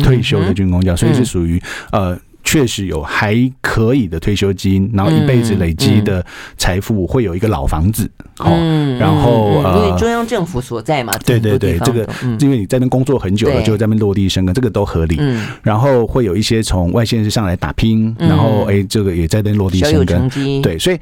[0.04, 1.62] 退休的军工教，所以是属于
[1.92, 2.18] 呃。
[2.44, 6.26] 确实有还可以的退休金，然后一辈子累积的
[6.58, 8.10] 财富会有一个老房子，
[8.40, 8.50] 好，
[9.00, 12.10] 然后呃，因为中央政府所在嘛，对对对，这个
[12.40, 15.20] 因为你在那工作很久了，就在那边落地生根，这个都合理。
[15.62, 20.28] 然后会有一些从外县市上来打拼，然后哎，这个也在那边落地生根，
[20.64, 21.00] 对，所以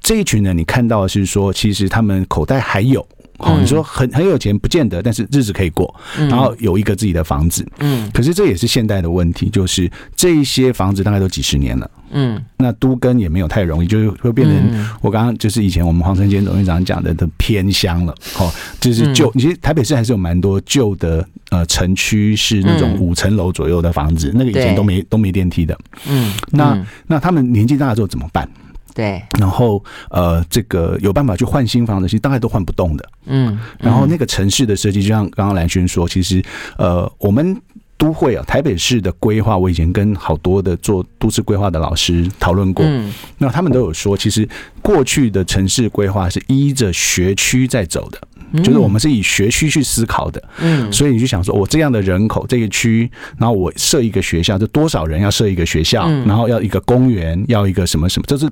[0.00, 3.04] 这一群人你看到的是说，其实他们口袋还有。
[3.38, 28.48] 哦，你说很很有钱不见得，但是日子可以过，然后有一个自己的房子，嗯，可是这也是现代的问题，就是这一些房子大概都几十年了，嗯，那都更也没有太容易，就是会变成我刚刚就是以前我们黄承坚董事长讲的的偏乡了，哦，就是旧，其实台北市还是有蛮多旧的呃城区是那种五层楼左右的房子，那个以前都没都没电梯的，嗯，那那他们年纪大了之后怎么办？
[28.96, 33.06] 对，然后呃，这个有办法去换新房的，其实大概都换不动的。
[33.26, 36.42] 嗯，然后那个城市的设计，就像刚刚兰轩说，其实
[36.78, 37.60] 呃，我们
[37.98, 44.48] 都会啊，台北市的规划，我以前跟好多的做都市规划的老师讨论过，嗯，那他们都有说，其实
[44.80, 48.18] 过去的城市规划是依着学区在走的。
[48.62, 58.48] 就是我们是以学区去思考的，嗯，所以你就想说，我这样的人口这个区，然后我设一个学校，就多少人要设一个学校，然后要一个公园，要一个什么什么，这是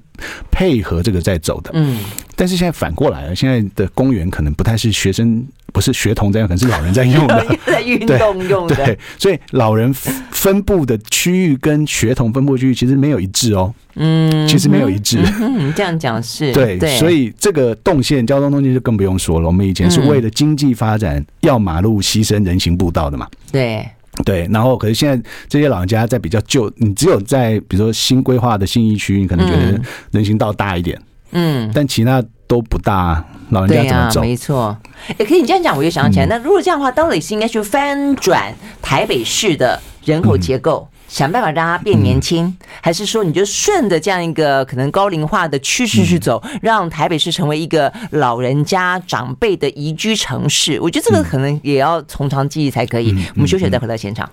[0.50, 1.98] 配合这个在走的，嗯。
[2.36, 8.76] 但是现在反过来了，现在的公园可能不太是学生不是学童在用，可能是老人在用的， 在运动用的。
[8.86, 13.74] 对，所以老人分布的区域跟学童分布区域其实没有一致哦。
[13.96, 15.18] 嗯，其实没有一致。
[15.40, 19.46] 嗯，这样讲是对，对，所以这个动线交通动线就更不用说了。
[19.48, 23.28] 我们以前是为了经济发展要马路牺牲人行步道的嘛。
[23.50, 23.84] 对。
[24.24, 29.80] 对，然后可是现在这些老人家在比较旧，你只有在比如说新规划的新一区，你可能觉得
[30.12, 30.96] 人行道大一点，
[31.32, 32.22] 嗯，但其他
[32.54, 34.20] 都不大，老人家怎么走？
[34.20, 34.76] 啊，没错。
[35.18, 40.86] 也可以你这样讲，我就想起来，嗯、那如果这样的话，到底是应该去翻转台北市的人口结构？
[40.88, 50.80] 嗯想办法让它变年轻，还是说你就顺着这样一个可能高龄化的趋势去走，让台北市成为一个老人家长辈的宜居城市？
[50.80, 53.14] 我觉得这个可能也要从长计议才可以。
[53.34, 54.28] 我们休息再回到现场。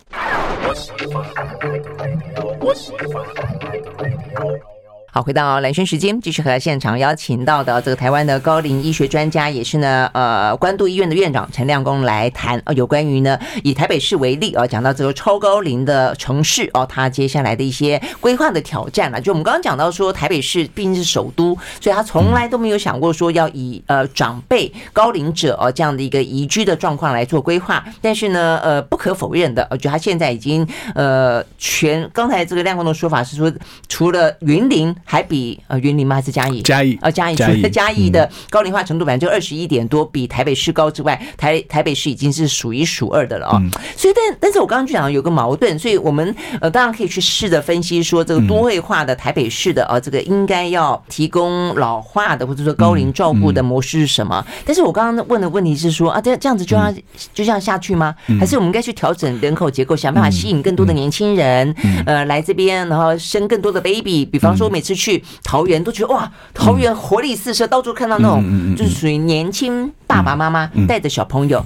[5.13, 19.19] 好，回到蓝轩时间，继续和现场邀请到的这个台湾的高龄医学专家，也是呢，呃，关渡医院的院长陈亮公来谈呃，有关于呢，以台北市为例啊，讲到这个超高龄的城市哦，它接下来的一些规划的挑战了。
[19.19, 27.83] 就我们刚刚讲到说，台北市毕竟是首都，所以他从来都没有想过说要以呃长辈高龄者哦这样的一个宜居的状况来做规划。
[27.99, 33.51] 但是呢，呃，不可否认的，我觉得他现在已经呃全刚才这个亮公的说法是说，
[33.89, 34.95] 除了云林。
[35.03, 36.15] 还比呃云林吗？
[36.15, 36.61] 还是嘉义？
[36.61, 43.61] 嘉义呃嘉义，除了 嘉义的高龄化程度百分之二十一点多，比台北市高之外，台台北市已经是数一数二的了哦。
[43.95, 54.45] 所以，但但是我刚刚就讲有个矛盾，所以我们呃当然可以去试着分析说，这个多位化的台北市的呃这个应该要提供老化的或者说高龄照顾的模式是什么？
[54.65, 56.91] 但是我刚刚问的问题是说啊，这这样子就要
[57.33, 58.15] 就这样下去吗？
[58.39, 61.73] 还是我们应该去调整人口结构，想办法吸引更多的年轻人
[62.05, 64.25] 呃来这边，然后生更多的 baby？
[64.25, 71.63] 比方说每次去桃园都觉得哇，桃园活力四射，到处看到那种就是属于年轻爸爸妈妈带着小朋友。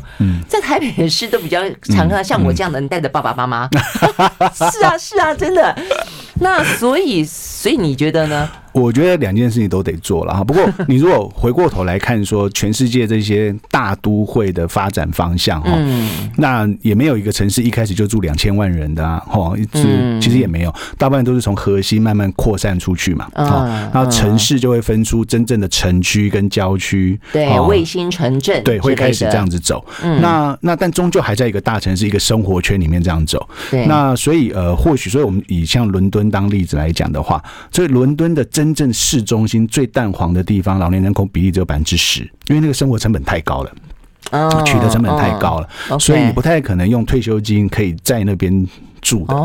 [0.47, 3.69] 在台北市都比较常看到像我这样的人带着爸爸妈妈。
[4.53, 5.75] 是啊，是啊，真的。
[6.39, 8.49] 那所以，所以你觉得呢？
[8.75, 10.43] 我觉得两件事情都得做了哈。
[10.43, 15.71] 不过， 你如果回过头来看，说全世界这些大都会的发展方向哈，
[16.37, 23.27] 那也没有一个城市一开始就住两千万人的啊，哈，是其实也没有，大部分都是从核心慢慢扩散出去嘛。
[23.33, 29.85] 啊，然后城市就会分出真正的城区跟郊区，对，卫星城镇，对，会开始这样子走。
[30.21, 33.47] 那那但终究还在一个大城市一个生活圈里面这样走。
[33.87, 43.71] 那所以呃，或许所以我们以像伦敦当例子来讲的话，所以伦敦的真真正市中心最淡黄的地方，老年人口比例只有百分之十，因为那个生活成本太高了，
[44.65, 48.67] 取得成本太高了，所以你不太可能用退休金可以在那边。
[49.05, 49.35] 住的，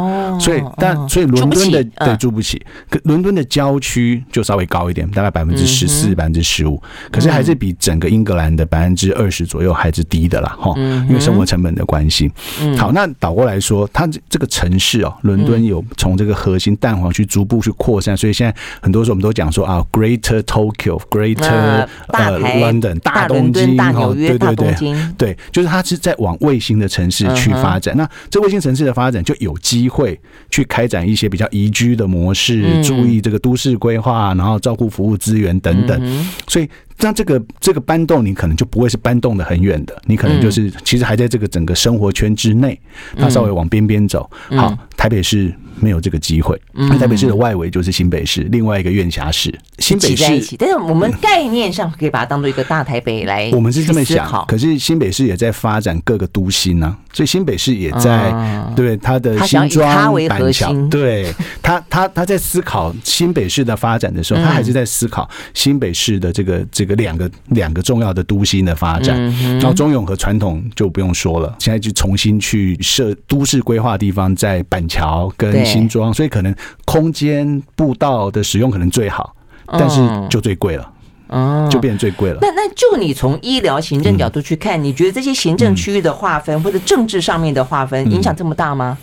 [0.41, 10.73] 所以但所以伦敦的对住不起，可伦敦的郊区就稍微高一点，大概百分之十四、百分之十五，可是还是比整个英格兰的百分之二十左右还是低的啦，哈，
[11.07, 12.33] 因为生活成本的关系。
[12.79, 27.95] 好，那倒过来说，它这个城市哦，伦敦有从这个核心蛋黄区逐步去扩散，所以现在很多时候我们都讲说啊，Greater Tokyo、Greater 呃 London、大东京、大纽约、大东京，对，就是它是在往卫星的城市去发展。
[27.95, 29.50] 那这卫星城市的发展就有。
[29.51, 30.19] 有机会
[30.51, 36.69] 去开展一些比较宜居的模式，注意这个都市规划，然后照顾服务资源等等，所以。
[37.03, 42.79] 那这个这个搬动，你可能就不会是搬动的很远的，你可能就是其实还在这个整个生活圈之内，
[43.17, 44.31] 它稍微往边边走。
[44.51, 45.51] 好，台北市
[45.81, 46.57] 没有这个机会，
[46.99, 50.57] 台北市的外围就是新北市，另外一个院辖市，新北市在一起。
[50.57, 54.45] 但是我们概念上可以把它当做一个大台北来，我们是这么想。
[54.47, 58.33] 可是新北市也在发展各个都心呢，所以新北市也在
[58.77, 67.01] 对它的新庄、板桥，对他他他在思考新北市的发展的时候，他还是在思考新北市的这个这个。
[67.01, 69.19] 两个两个重要的都心的发展，
[69.59, 76.55] 然后中永和传统就不用说了，现在就重新去设都市规划地方在板桥跟新装，所以可能
[76.85, 79.35] 空间步道的使用可能最好，
[79.67, 80.93] 但是就最贵了，
[81.31, 82.39] 哦，就变成最贵了。
[82.43, 88.99] 那那就你从医疗行政角度去看，你觉得这些行政区域的划分或者政治上面的划分影响这么大吗？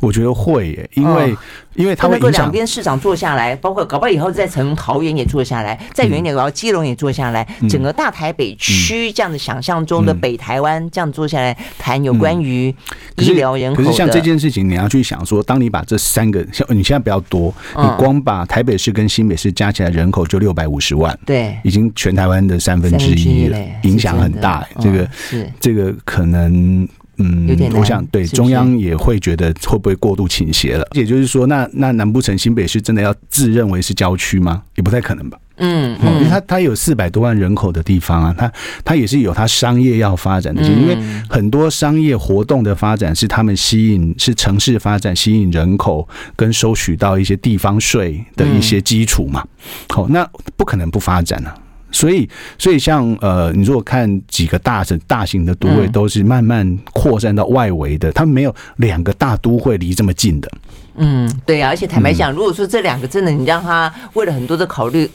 [0.00, 1.36] 我觉得会耶，因为。
[1.76, 12.74] 因为他们两边市长坐下来，包括搞不好以后再从桃园也坐下来，再远一点，然后基隆也坐下来，整个大台北区这样的想象中的北台湾这样坐下来谈有关于
[13.18, 13.84] 医疗人口。
[13.84, 24.66] 可是像这件事情，你要去想说，当你把这三个，像你现在比较多，你光把台北市跟新北市加起来人口就六百五十万，对，已经全台湾的三分之一了，影响很大。
[24.80, 26.86] 这个是这个可能。
[27.22, 30.88] 嗯，我想对中央也会觉得会不会过度倾斜了？
[30.92, 34.62] 也就是说，那那难不成新北市真的要自认为是郊区吗？
[34.74, 35.38] 也不太可能吧。
[35.62, 38.50] 嗯，因为它它有四百多万人口的地方啊，它
[38.82, 40.96] 它也是有它商业要发展的，因为
[41.28, 49.46] 很多商业活动的发展是他们吸引是城市发展吸引人口跟收取到一些地方税的一些基础嘛，
[49.90, 51.54] 好，那不可能不发展了。
[51.92, 60.50] 所以，所以像呃，你如果看几个大的大型的都会，都是慢慢扩散到外围的，他们没有两个大都会离这么近的。
[60.96, 65.10] 嗯，对呀，而且坦白讲，如果说这两个真的，你让他为了很多的考虑。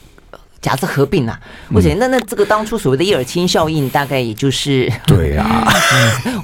[0.66, 1.38] 假设合并啊，
[1.72, 5.64] 或者那那这个当初所谓的叶尔钦效应，大概也就是对啊，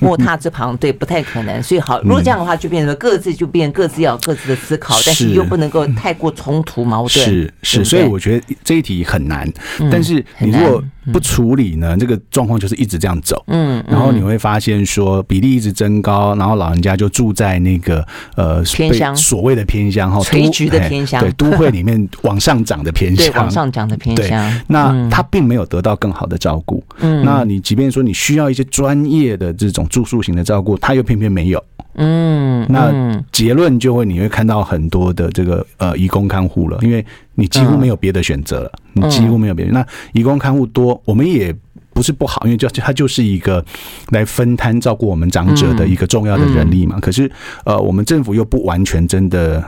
[0.02, 1.60] 卧榻之旁，对，不太可能。
[1.60, 7.26] 所以好，如果这样的话，就变成各自就变各自要各自的思考，但是又不能够太过冲突矛盾。
[7.26, 9.52] 是是，所以我觉得这一题很难。
[9.90, 13.42] 但是你如果不处理呢，这个状况就是一直这样走。
[13.48, 24.12] 嗯，然后你会发现说比例一直增高，然后老人家就住在那个呃偏乡，所谓的偏乡哈，垂直的偏乡，对，都会里面往上涨的偏乡，对，往上涨的偏。
[24.22, 26.84] 乡，那他并没有得到更好的照顾。
[27.00, 31.64] 嗯，那你即便说你需要一些专业的这种住宿型的照顾，他又偏偏没有。
[31.94, 39.72] 嗯，那结论就会你会看到很多的这个呃移工看护了，因为你几乎没有别的选择了，你几乎没有别的。
[39.72, 41.54] 那义工看护多，我们也
[41.92, 43.64] 不是不好，因为就它就是一个
[44.10, 46.98] 来分摊照顾我们长者的一个重要的人力嘛。
[47.00, 47.30] 可是
[47.64, 49.64] 呃，我们政府又不完全真的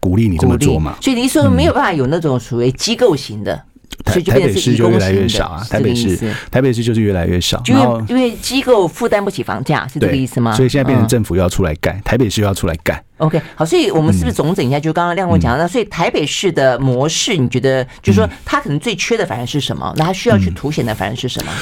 [0.00, 0.96] 鼓励你这么做嘛。
[1.00, 3.64] 所以你说没有办法有那种属于机构型的。
[4.04, 6.16] 台台北市就越来越少啊，台北市
[6.52, 10.54] 台北市就是越来越少，因为因为机构负担不起房价，是这个意思吗？
[10.54, 13.02] 所以现在变成政府要出来盖，台北市又要出来盖。
[13.18, 14.80] OK，好，所以我们是不是总整一下？
[14.80, 19.92] 就刚刚亮文讲的，那所以台北市的模式，你觉得就是说它可能最缺的反而是什么？
[19.96, 21.52] 那它需要去凸显的反而是什么？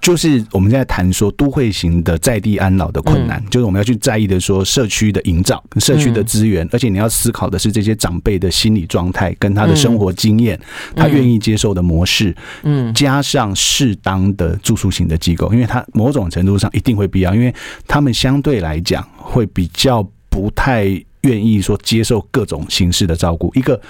[0.00, 10.56] 就是我们在谈说都会型的在地安老的困难，就是我们要去在意的说社区的营造、社区的资源，而且你要思考的是这些长辈的心理状态跟他的生活经验，
[10.94, 17.52] 他愿意接受的模式，嗯，加上适当的住宿型的机构，因为他某种程度上一定会必要，因为
[17.88, 20.08] 他们相对来讲会比较。
[20.36, 20.84] 不太
[21.22, 23.80] 愿意说接受各种形式的照顾，一个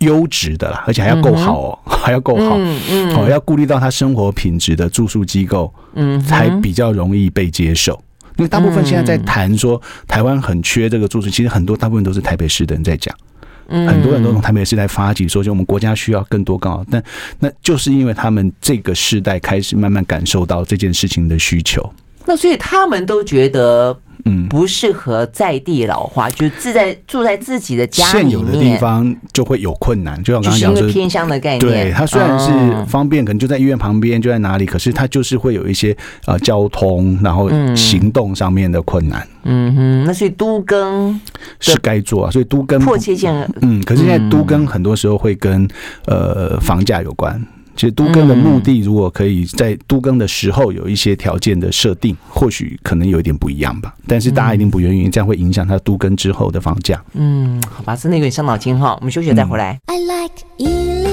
[0.00, 7.98] 优质的啦，而且还要够好哦， 还要够好，嗯，哦，要顾虑到他生活品质的住宿机构，嗯，才比较容易被接受。
[8.36, 13.16] 因为大部分现在在谈说台湾很缺这个住宿，其实很多大部分都是台北市的人在讲，
[13.66, 17.02] 很多人都从台北市来发起说，就我们国家需要更多更好，但
[17.38, 21.90] 那就是因为他们这个世代开始慢慢感受到这件事情的需求，
[22.26, 23.98] 那所以他们都觉得。
[24.24, 30.22] 嗯，不适合在地老化，就自在住在自己的家里，现有的地方就会有困难。
[30.22, 31.60] 就像刚刚讲，就是偏乡的概念。
[31.60, 32.50] 对，它虽然是
[32.86, 39.26] 方便，可能就在医院旁边，就在哪里，可是它就是会有一些呃交通，然后行动上面的困难。
[39.42, 41.20] 嗯哼，那所以都更
[41.60, 43.30] 是该做啊，所以都更迫切性。
[43.60, 45.68] 嗯，可是现在都更很多时候会跟
[46.06, 47.38] 呃房价有关。
[47.76, 53.94] 其实都更的目的，如果可以在都更的时候有一些条件的设定，或许可能有一点不一样吧。
[54.06, 57.02] 但是大家一定不愿意，这样会影响他都更之后的房价。
[57.14, 58.96] 嗯，好吧，是那个伤脑筋哈。
[59.00, 59.78] 我们休息再回来。
[59.86, 61.03] I like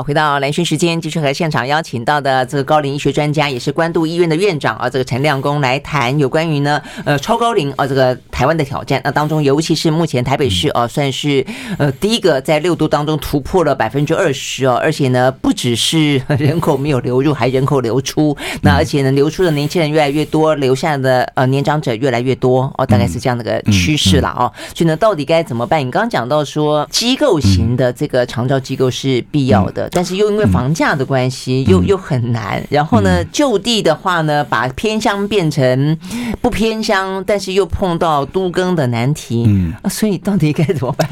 [0.00, 8.98] 好，回到兰萱时间，继续和现场邀请到的这个高龄医学专家，也是关渡医院的院长啊，这个陈亮公来谈有关于呢，呃，超高龄啊，这个台湾的挑战。
[9.04, 11.44] 那当中，尤其是目前台北市啊，算是
[11.76, 18.34] 呃第一个在六都当中突破了百分之二十哦，而且呢，不只是人口没有流入，还人口流出。
[18.62, 24.50] 那而且呢，流出的年轻人越来越多，留下的呃年长者越来越多哦，大概是这样的个趋势了哦。
[24.74, 25.86] 所以呢，到底该怎么办？
[25.86, 29.89] 你刚刚讲到说，机构型的这个长照机构是必要的。
[29.92, 32.62] 但是又因为房价的关系，又又很难。
[32.70, 35.98] 然后呢，就地的话呢，把偏乡变成
[36.40, 39.44] 不偏乡，但是又碰到都更的难题。
[39.46, 41.08] 嗯，所以到底该怎么办？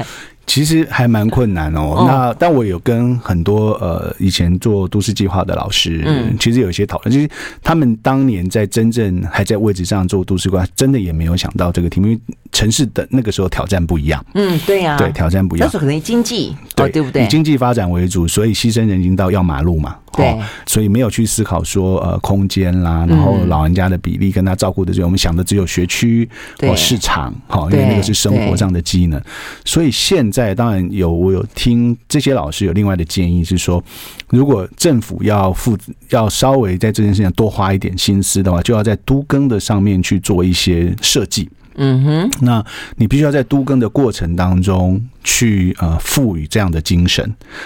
[0.49, 2.05] 其实还蛮困难哦。
[2.07, 7.29] 那但我有跟很多呃以前做都市计划的老师，嗯，其实有一些讨论，就是
[7.61, 12.07] 他们当年在真正还在位置上做都市规划，真的也没有想到这个题目。
[12.07, 12.19] 因为
[12.51, 15.67] 城市的那个时候挑战不一样，嗯，对呀，对，挑战不一样。
[15.67, 17.23] 那时候可能经济，对，对不对？
[17.25, 29.21] 以经济发展为主，所以牺牲人行道要马路嘛，对，所以没有去思考说呃空间啦，然后老人家的比例跟他照顾的我们想的只有学区或市场，好，因为那个是生活上的机能。
[29.63, 33.83] 所以现在当然有我有听这些老师有另外的建议是说，
[34.29, 35.77] 如果政府要负
[36.09, 41.49] 要稍微在这件事情多花一点心思的话，就要在都更的上面去做一些设计。
[41.81, 42.63] 嗯哼，那
[42.97, 47.23] 你必须要在都更的过程当中去呃赋予这样的精神，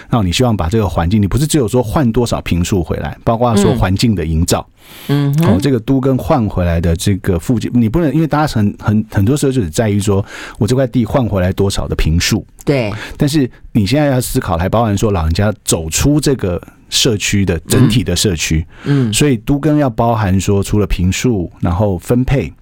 [0.07, 4.63] 然后你希望把这个环境，你不是只有说换多少平数回来，包括说环境的营造。
[5.07, 10.25] 嗯，哦，这个都跟换回来的这个附近，你不能因为大家很很很多时候就是在于说
[10.57, 12.89] 我这块地换回来多少的平数，对。
[13.17, 22.53] 但是你现在要思考，还包含说老人家走出这个社区的整体的社区，嗯，所以都更要包含说除了平数，然后分配，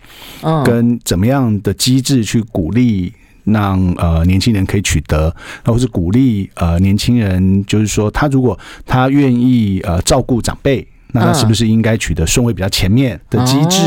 [0.42, 5.32] 嗯，跟怎么样的机制去鼓励让呃年轻人可以取得，
[5.64, 10.88] 或是鼓励呃年轻人，就是说他如果他愿意呃照顾长辈。
[11.14, 13.82] 那他是不是应该取得顺位比较前面的机制？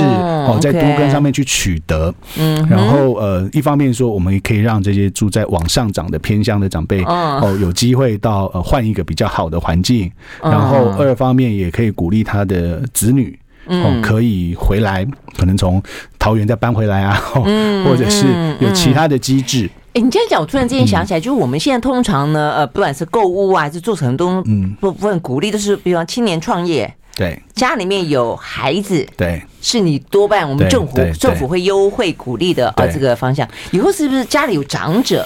[0.47, 10.11] 哦，在都跟上面去取得，嗯，然后呃，一方面说我们也可以让这些住在往上涨的偏乡的长辈哦，有机会到呃换一个比较好的环境，
[10.43, 15.07] 然后二方面也可以鼓励他的子女哦可以回来，
[15.39, 15.83] 可能从
[16.19, 18.27] 桃园再搬回来啊，或者是
[18.61, 19.71] 有其他的机制。
[19.95, 24.75] 哎，你这样讲，我突然之间想起来，就是我们现在通常呢，呃，不管是购物啊，还是做成东嗯。
[24.81, 26.93] 部分鼓励都是，比方青年创业。
[27.17, 33.49] 对，家里面有孩子，对，是你多半我们政府政府会优惠鼓励的啊，这个方向。
[33.71, 35.25] 以后是不是家里有长者，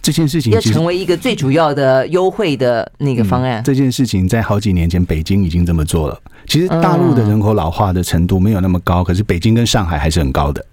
[0.00, 3.62] 这件事情要成为一个最主要的优惠的那个方案？
[3.62, 6.18] 这件事情在好几年前北京已经这么做了。
[6.46, 10.64] 其实大陆的人口老化的程度没有那么高，可是北京跟上海还是很高的。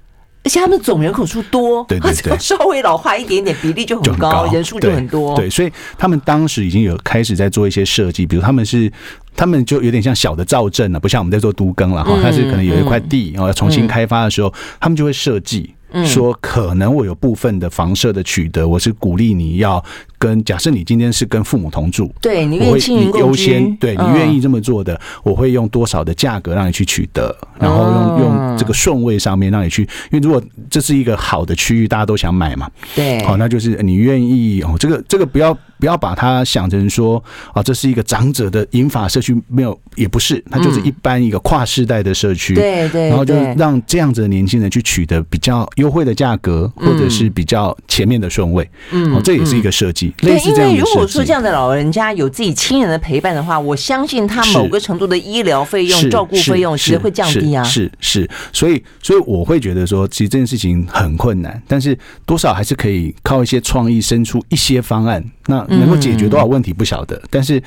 [0.45, 5.36] 而且他们总人口数多，对对对， 稍微老化一点点，比例就很高，人数就很多。
[5.36, 8.89] 对，所以他们当时已经有开始在做一些设计，比如他们是。
[9.36, 12.17] 他们就有点像小的造镇了，不像我们在做都更了哈。
[12.21, 15.73] 它是可能有一块地，然后要重新开发的时候，他们就会设计
[16.05, 19.84] 说，可能我有部分的房舍的取得，我是鼓励你要。
[20.24, 37.21] 跟假设你今天是跟父母同住，对，你愿意你优先，对你愿意这么做的，我会用多少的价格让你去取得，然后用用这个顺位上面让你去，因为如果这是一个好的区域，大家都想买嘛，对，好，那就是你愿意哦，这个这个不要不要把它想成说
[37.51, 50.12] 啊，这是一个长者的银发社区，没有，也不是，它就是一般一个跨世代的社区，对对，然后就让这样子的年轻人去取得比较优惠的价格，或者是比较前面的顺位，嗯，哦，这也是一个设计。
[50.18, 57.64] 对，因为如果说这样的老人家有自己亲人的陪伴的话，我相信他某个程度的医疗费用、照顾费用其实会降低啊。
[57.64, 67.61] 是是，所以所以我会觉得说，其实这件事情很困难，但是多少还是可以靠一些创意生出一些方案，那能够解决多少问题不晓得，但是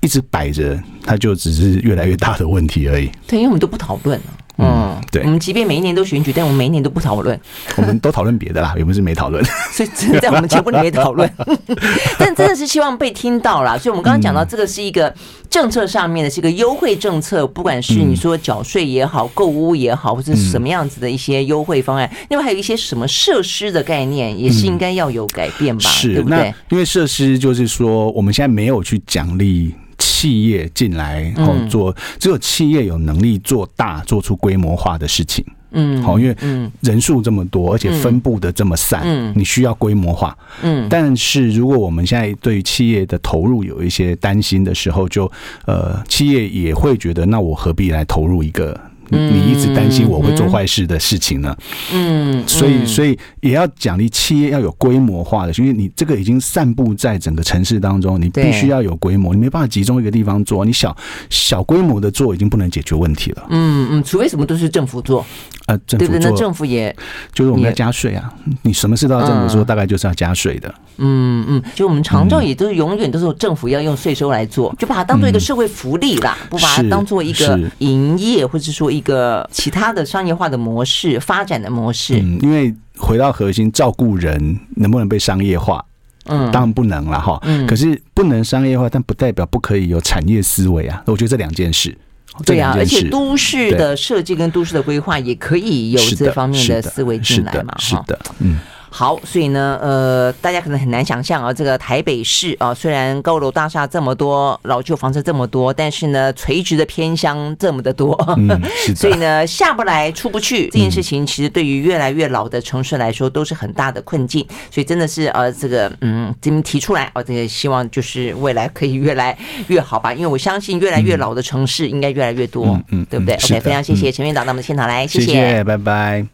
[0.00, 3.08] 一直摆着，它就只是越来越大的问题而已。
[3.26, 4.20] 对，因为我们都不讨论。
[4.58, 7.38] 嗯，对，我们即便每一年都选举，但我们每一年都不讨论。
[7.76, 9.42] 我们都讨论别的啦，也不是没讨论。
[9.72, 11.28] 所以真的在我们节目里面讨论，
[12.18, 13.78] 但真的是希望被听到啦。
[13.78, 15.12] 所以我们刚刚讲到这个是一个
[15.48, 22.10] 政策上面的，是一个优惠政策，不管是你说缴税也好，购物也好，或者是什么样子的一些优惠方案。
[22.28, 25.88] 另外还有一些什么设施的概念，也是应该要有改变吧？
[25.88, 26.54] 是，对不对？
[26.68, 29.74] 因为设施就是说，我们现在没有去奖励。
[30.02, 35.44] 企业进来后做，只有企业有能力做大，做出规模化的事情。
[35.70, 36.36] 嗯，好，因为
[36.80, 40.36] 人数这么多，而且分布的这么散，你需要规模化。
[40.62, 45.30] 嗯，但是如果我们现在对于企业的投入有一些担心的时候，就
[45.64, 48.78] 呃，企业也会觉得，那我何必来投入一个？
[49.18, 51.56] 你一直担心我会做坏事的事情呢？
[51.92, 60.96] 嗯，所以所以也要奖励企业要有规模化的，因为你这个已经散布在整个城市当中，你必须要有规模，你没办法集中一个地方做，你小
[61.30, 63.46] 小规模的做已经不能解决问题了。
[63.50, 65.24] 嗯嗯，除非什么都是政府做，
[65.66, 66.94] 呃，政府做，那政府也
[67.32, 68.32] 就是我们要加税啊，
[68.62, 70.74] 你什么事都要政府做，大概就是要加税的。
[70.98, 82.18] 嗯嗯，就我们常照也都是永远都是政府要用税收来做，就把它当做一个社会福利啦，不把它当做一个营业或者说一个其他的商业化的模式发展的模式。
[82.20, 85.84] 嗯，因为回到核心，照顾人能不能被商业化？
[86.26, 87.38] 嗯，当然不能了哈。
[87.42, 91.02] 嗯，可是不能商业化，但不代表不可以有产业思维啊。
[91.06, 91.96] 我觉得这两件事，
[92.44, 97.74] 对啊，而且都市的设计跟都市的规划也可以有这方面的思维进来嘛。
[97.78, 98.58] 是的，嗯。
[98.94, 114.46] 好，所以呢，呃，大家可能很难想象啊，这个台北市啊，虽然高楼大厦这么多，老旧房子这么多，但是呢，垂直的偏乡这么的多，嗯、 是的所以呢，下不来出不去，这件事情其实对于越来越老的城市来说都是很大的困境。
[114.70, 119.34] 所以真的是呃，这个嗯，这边提出来，我这个希望就是未来可以越来
[119.68, 126.26] 越好吧，因为我相信越来越老的城市应该越来越多，嗯，嗯对不对？OK，非常谢谢陈院长到我们现场来，谢谢，拜拜。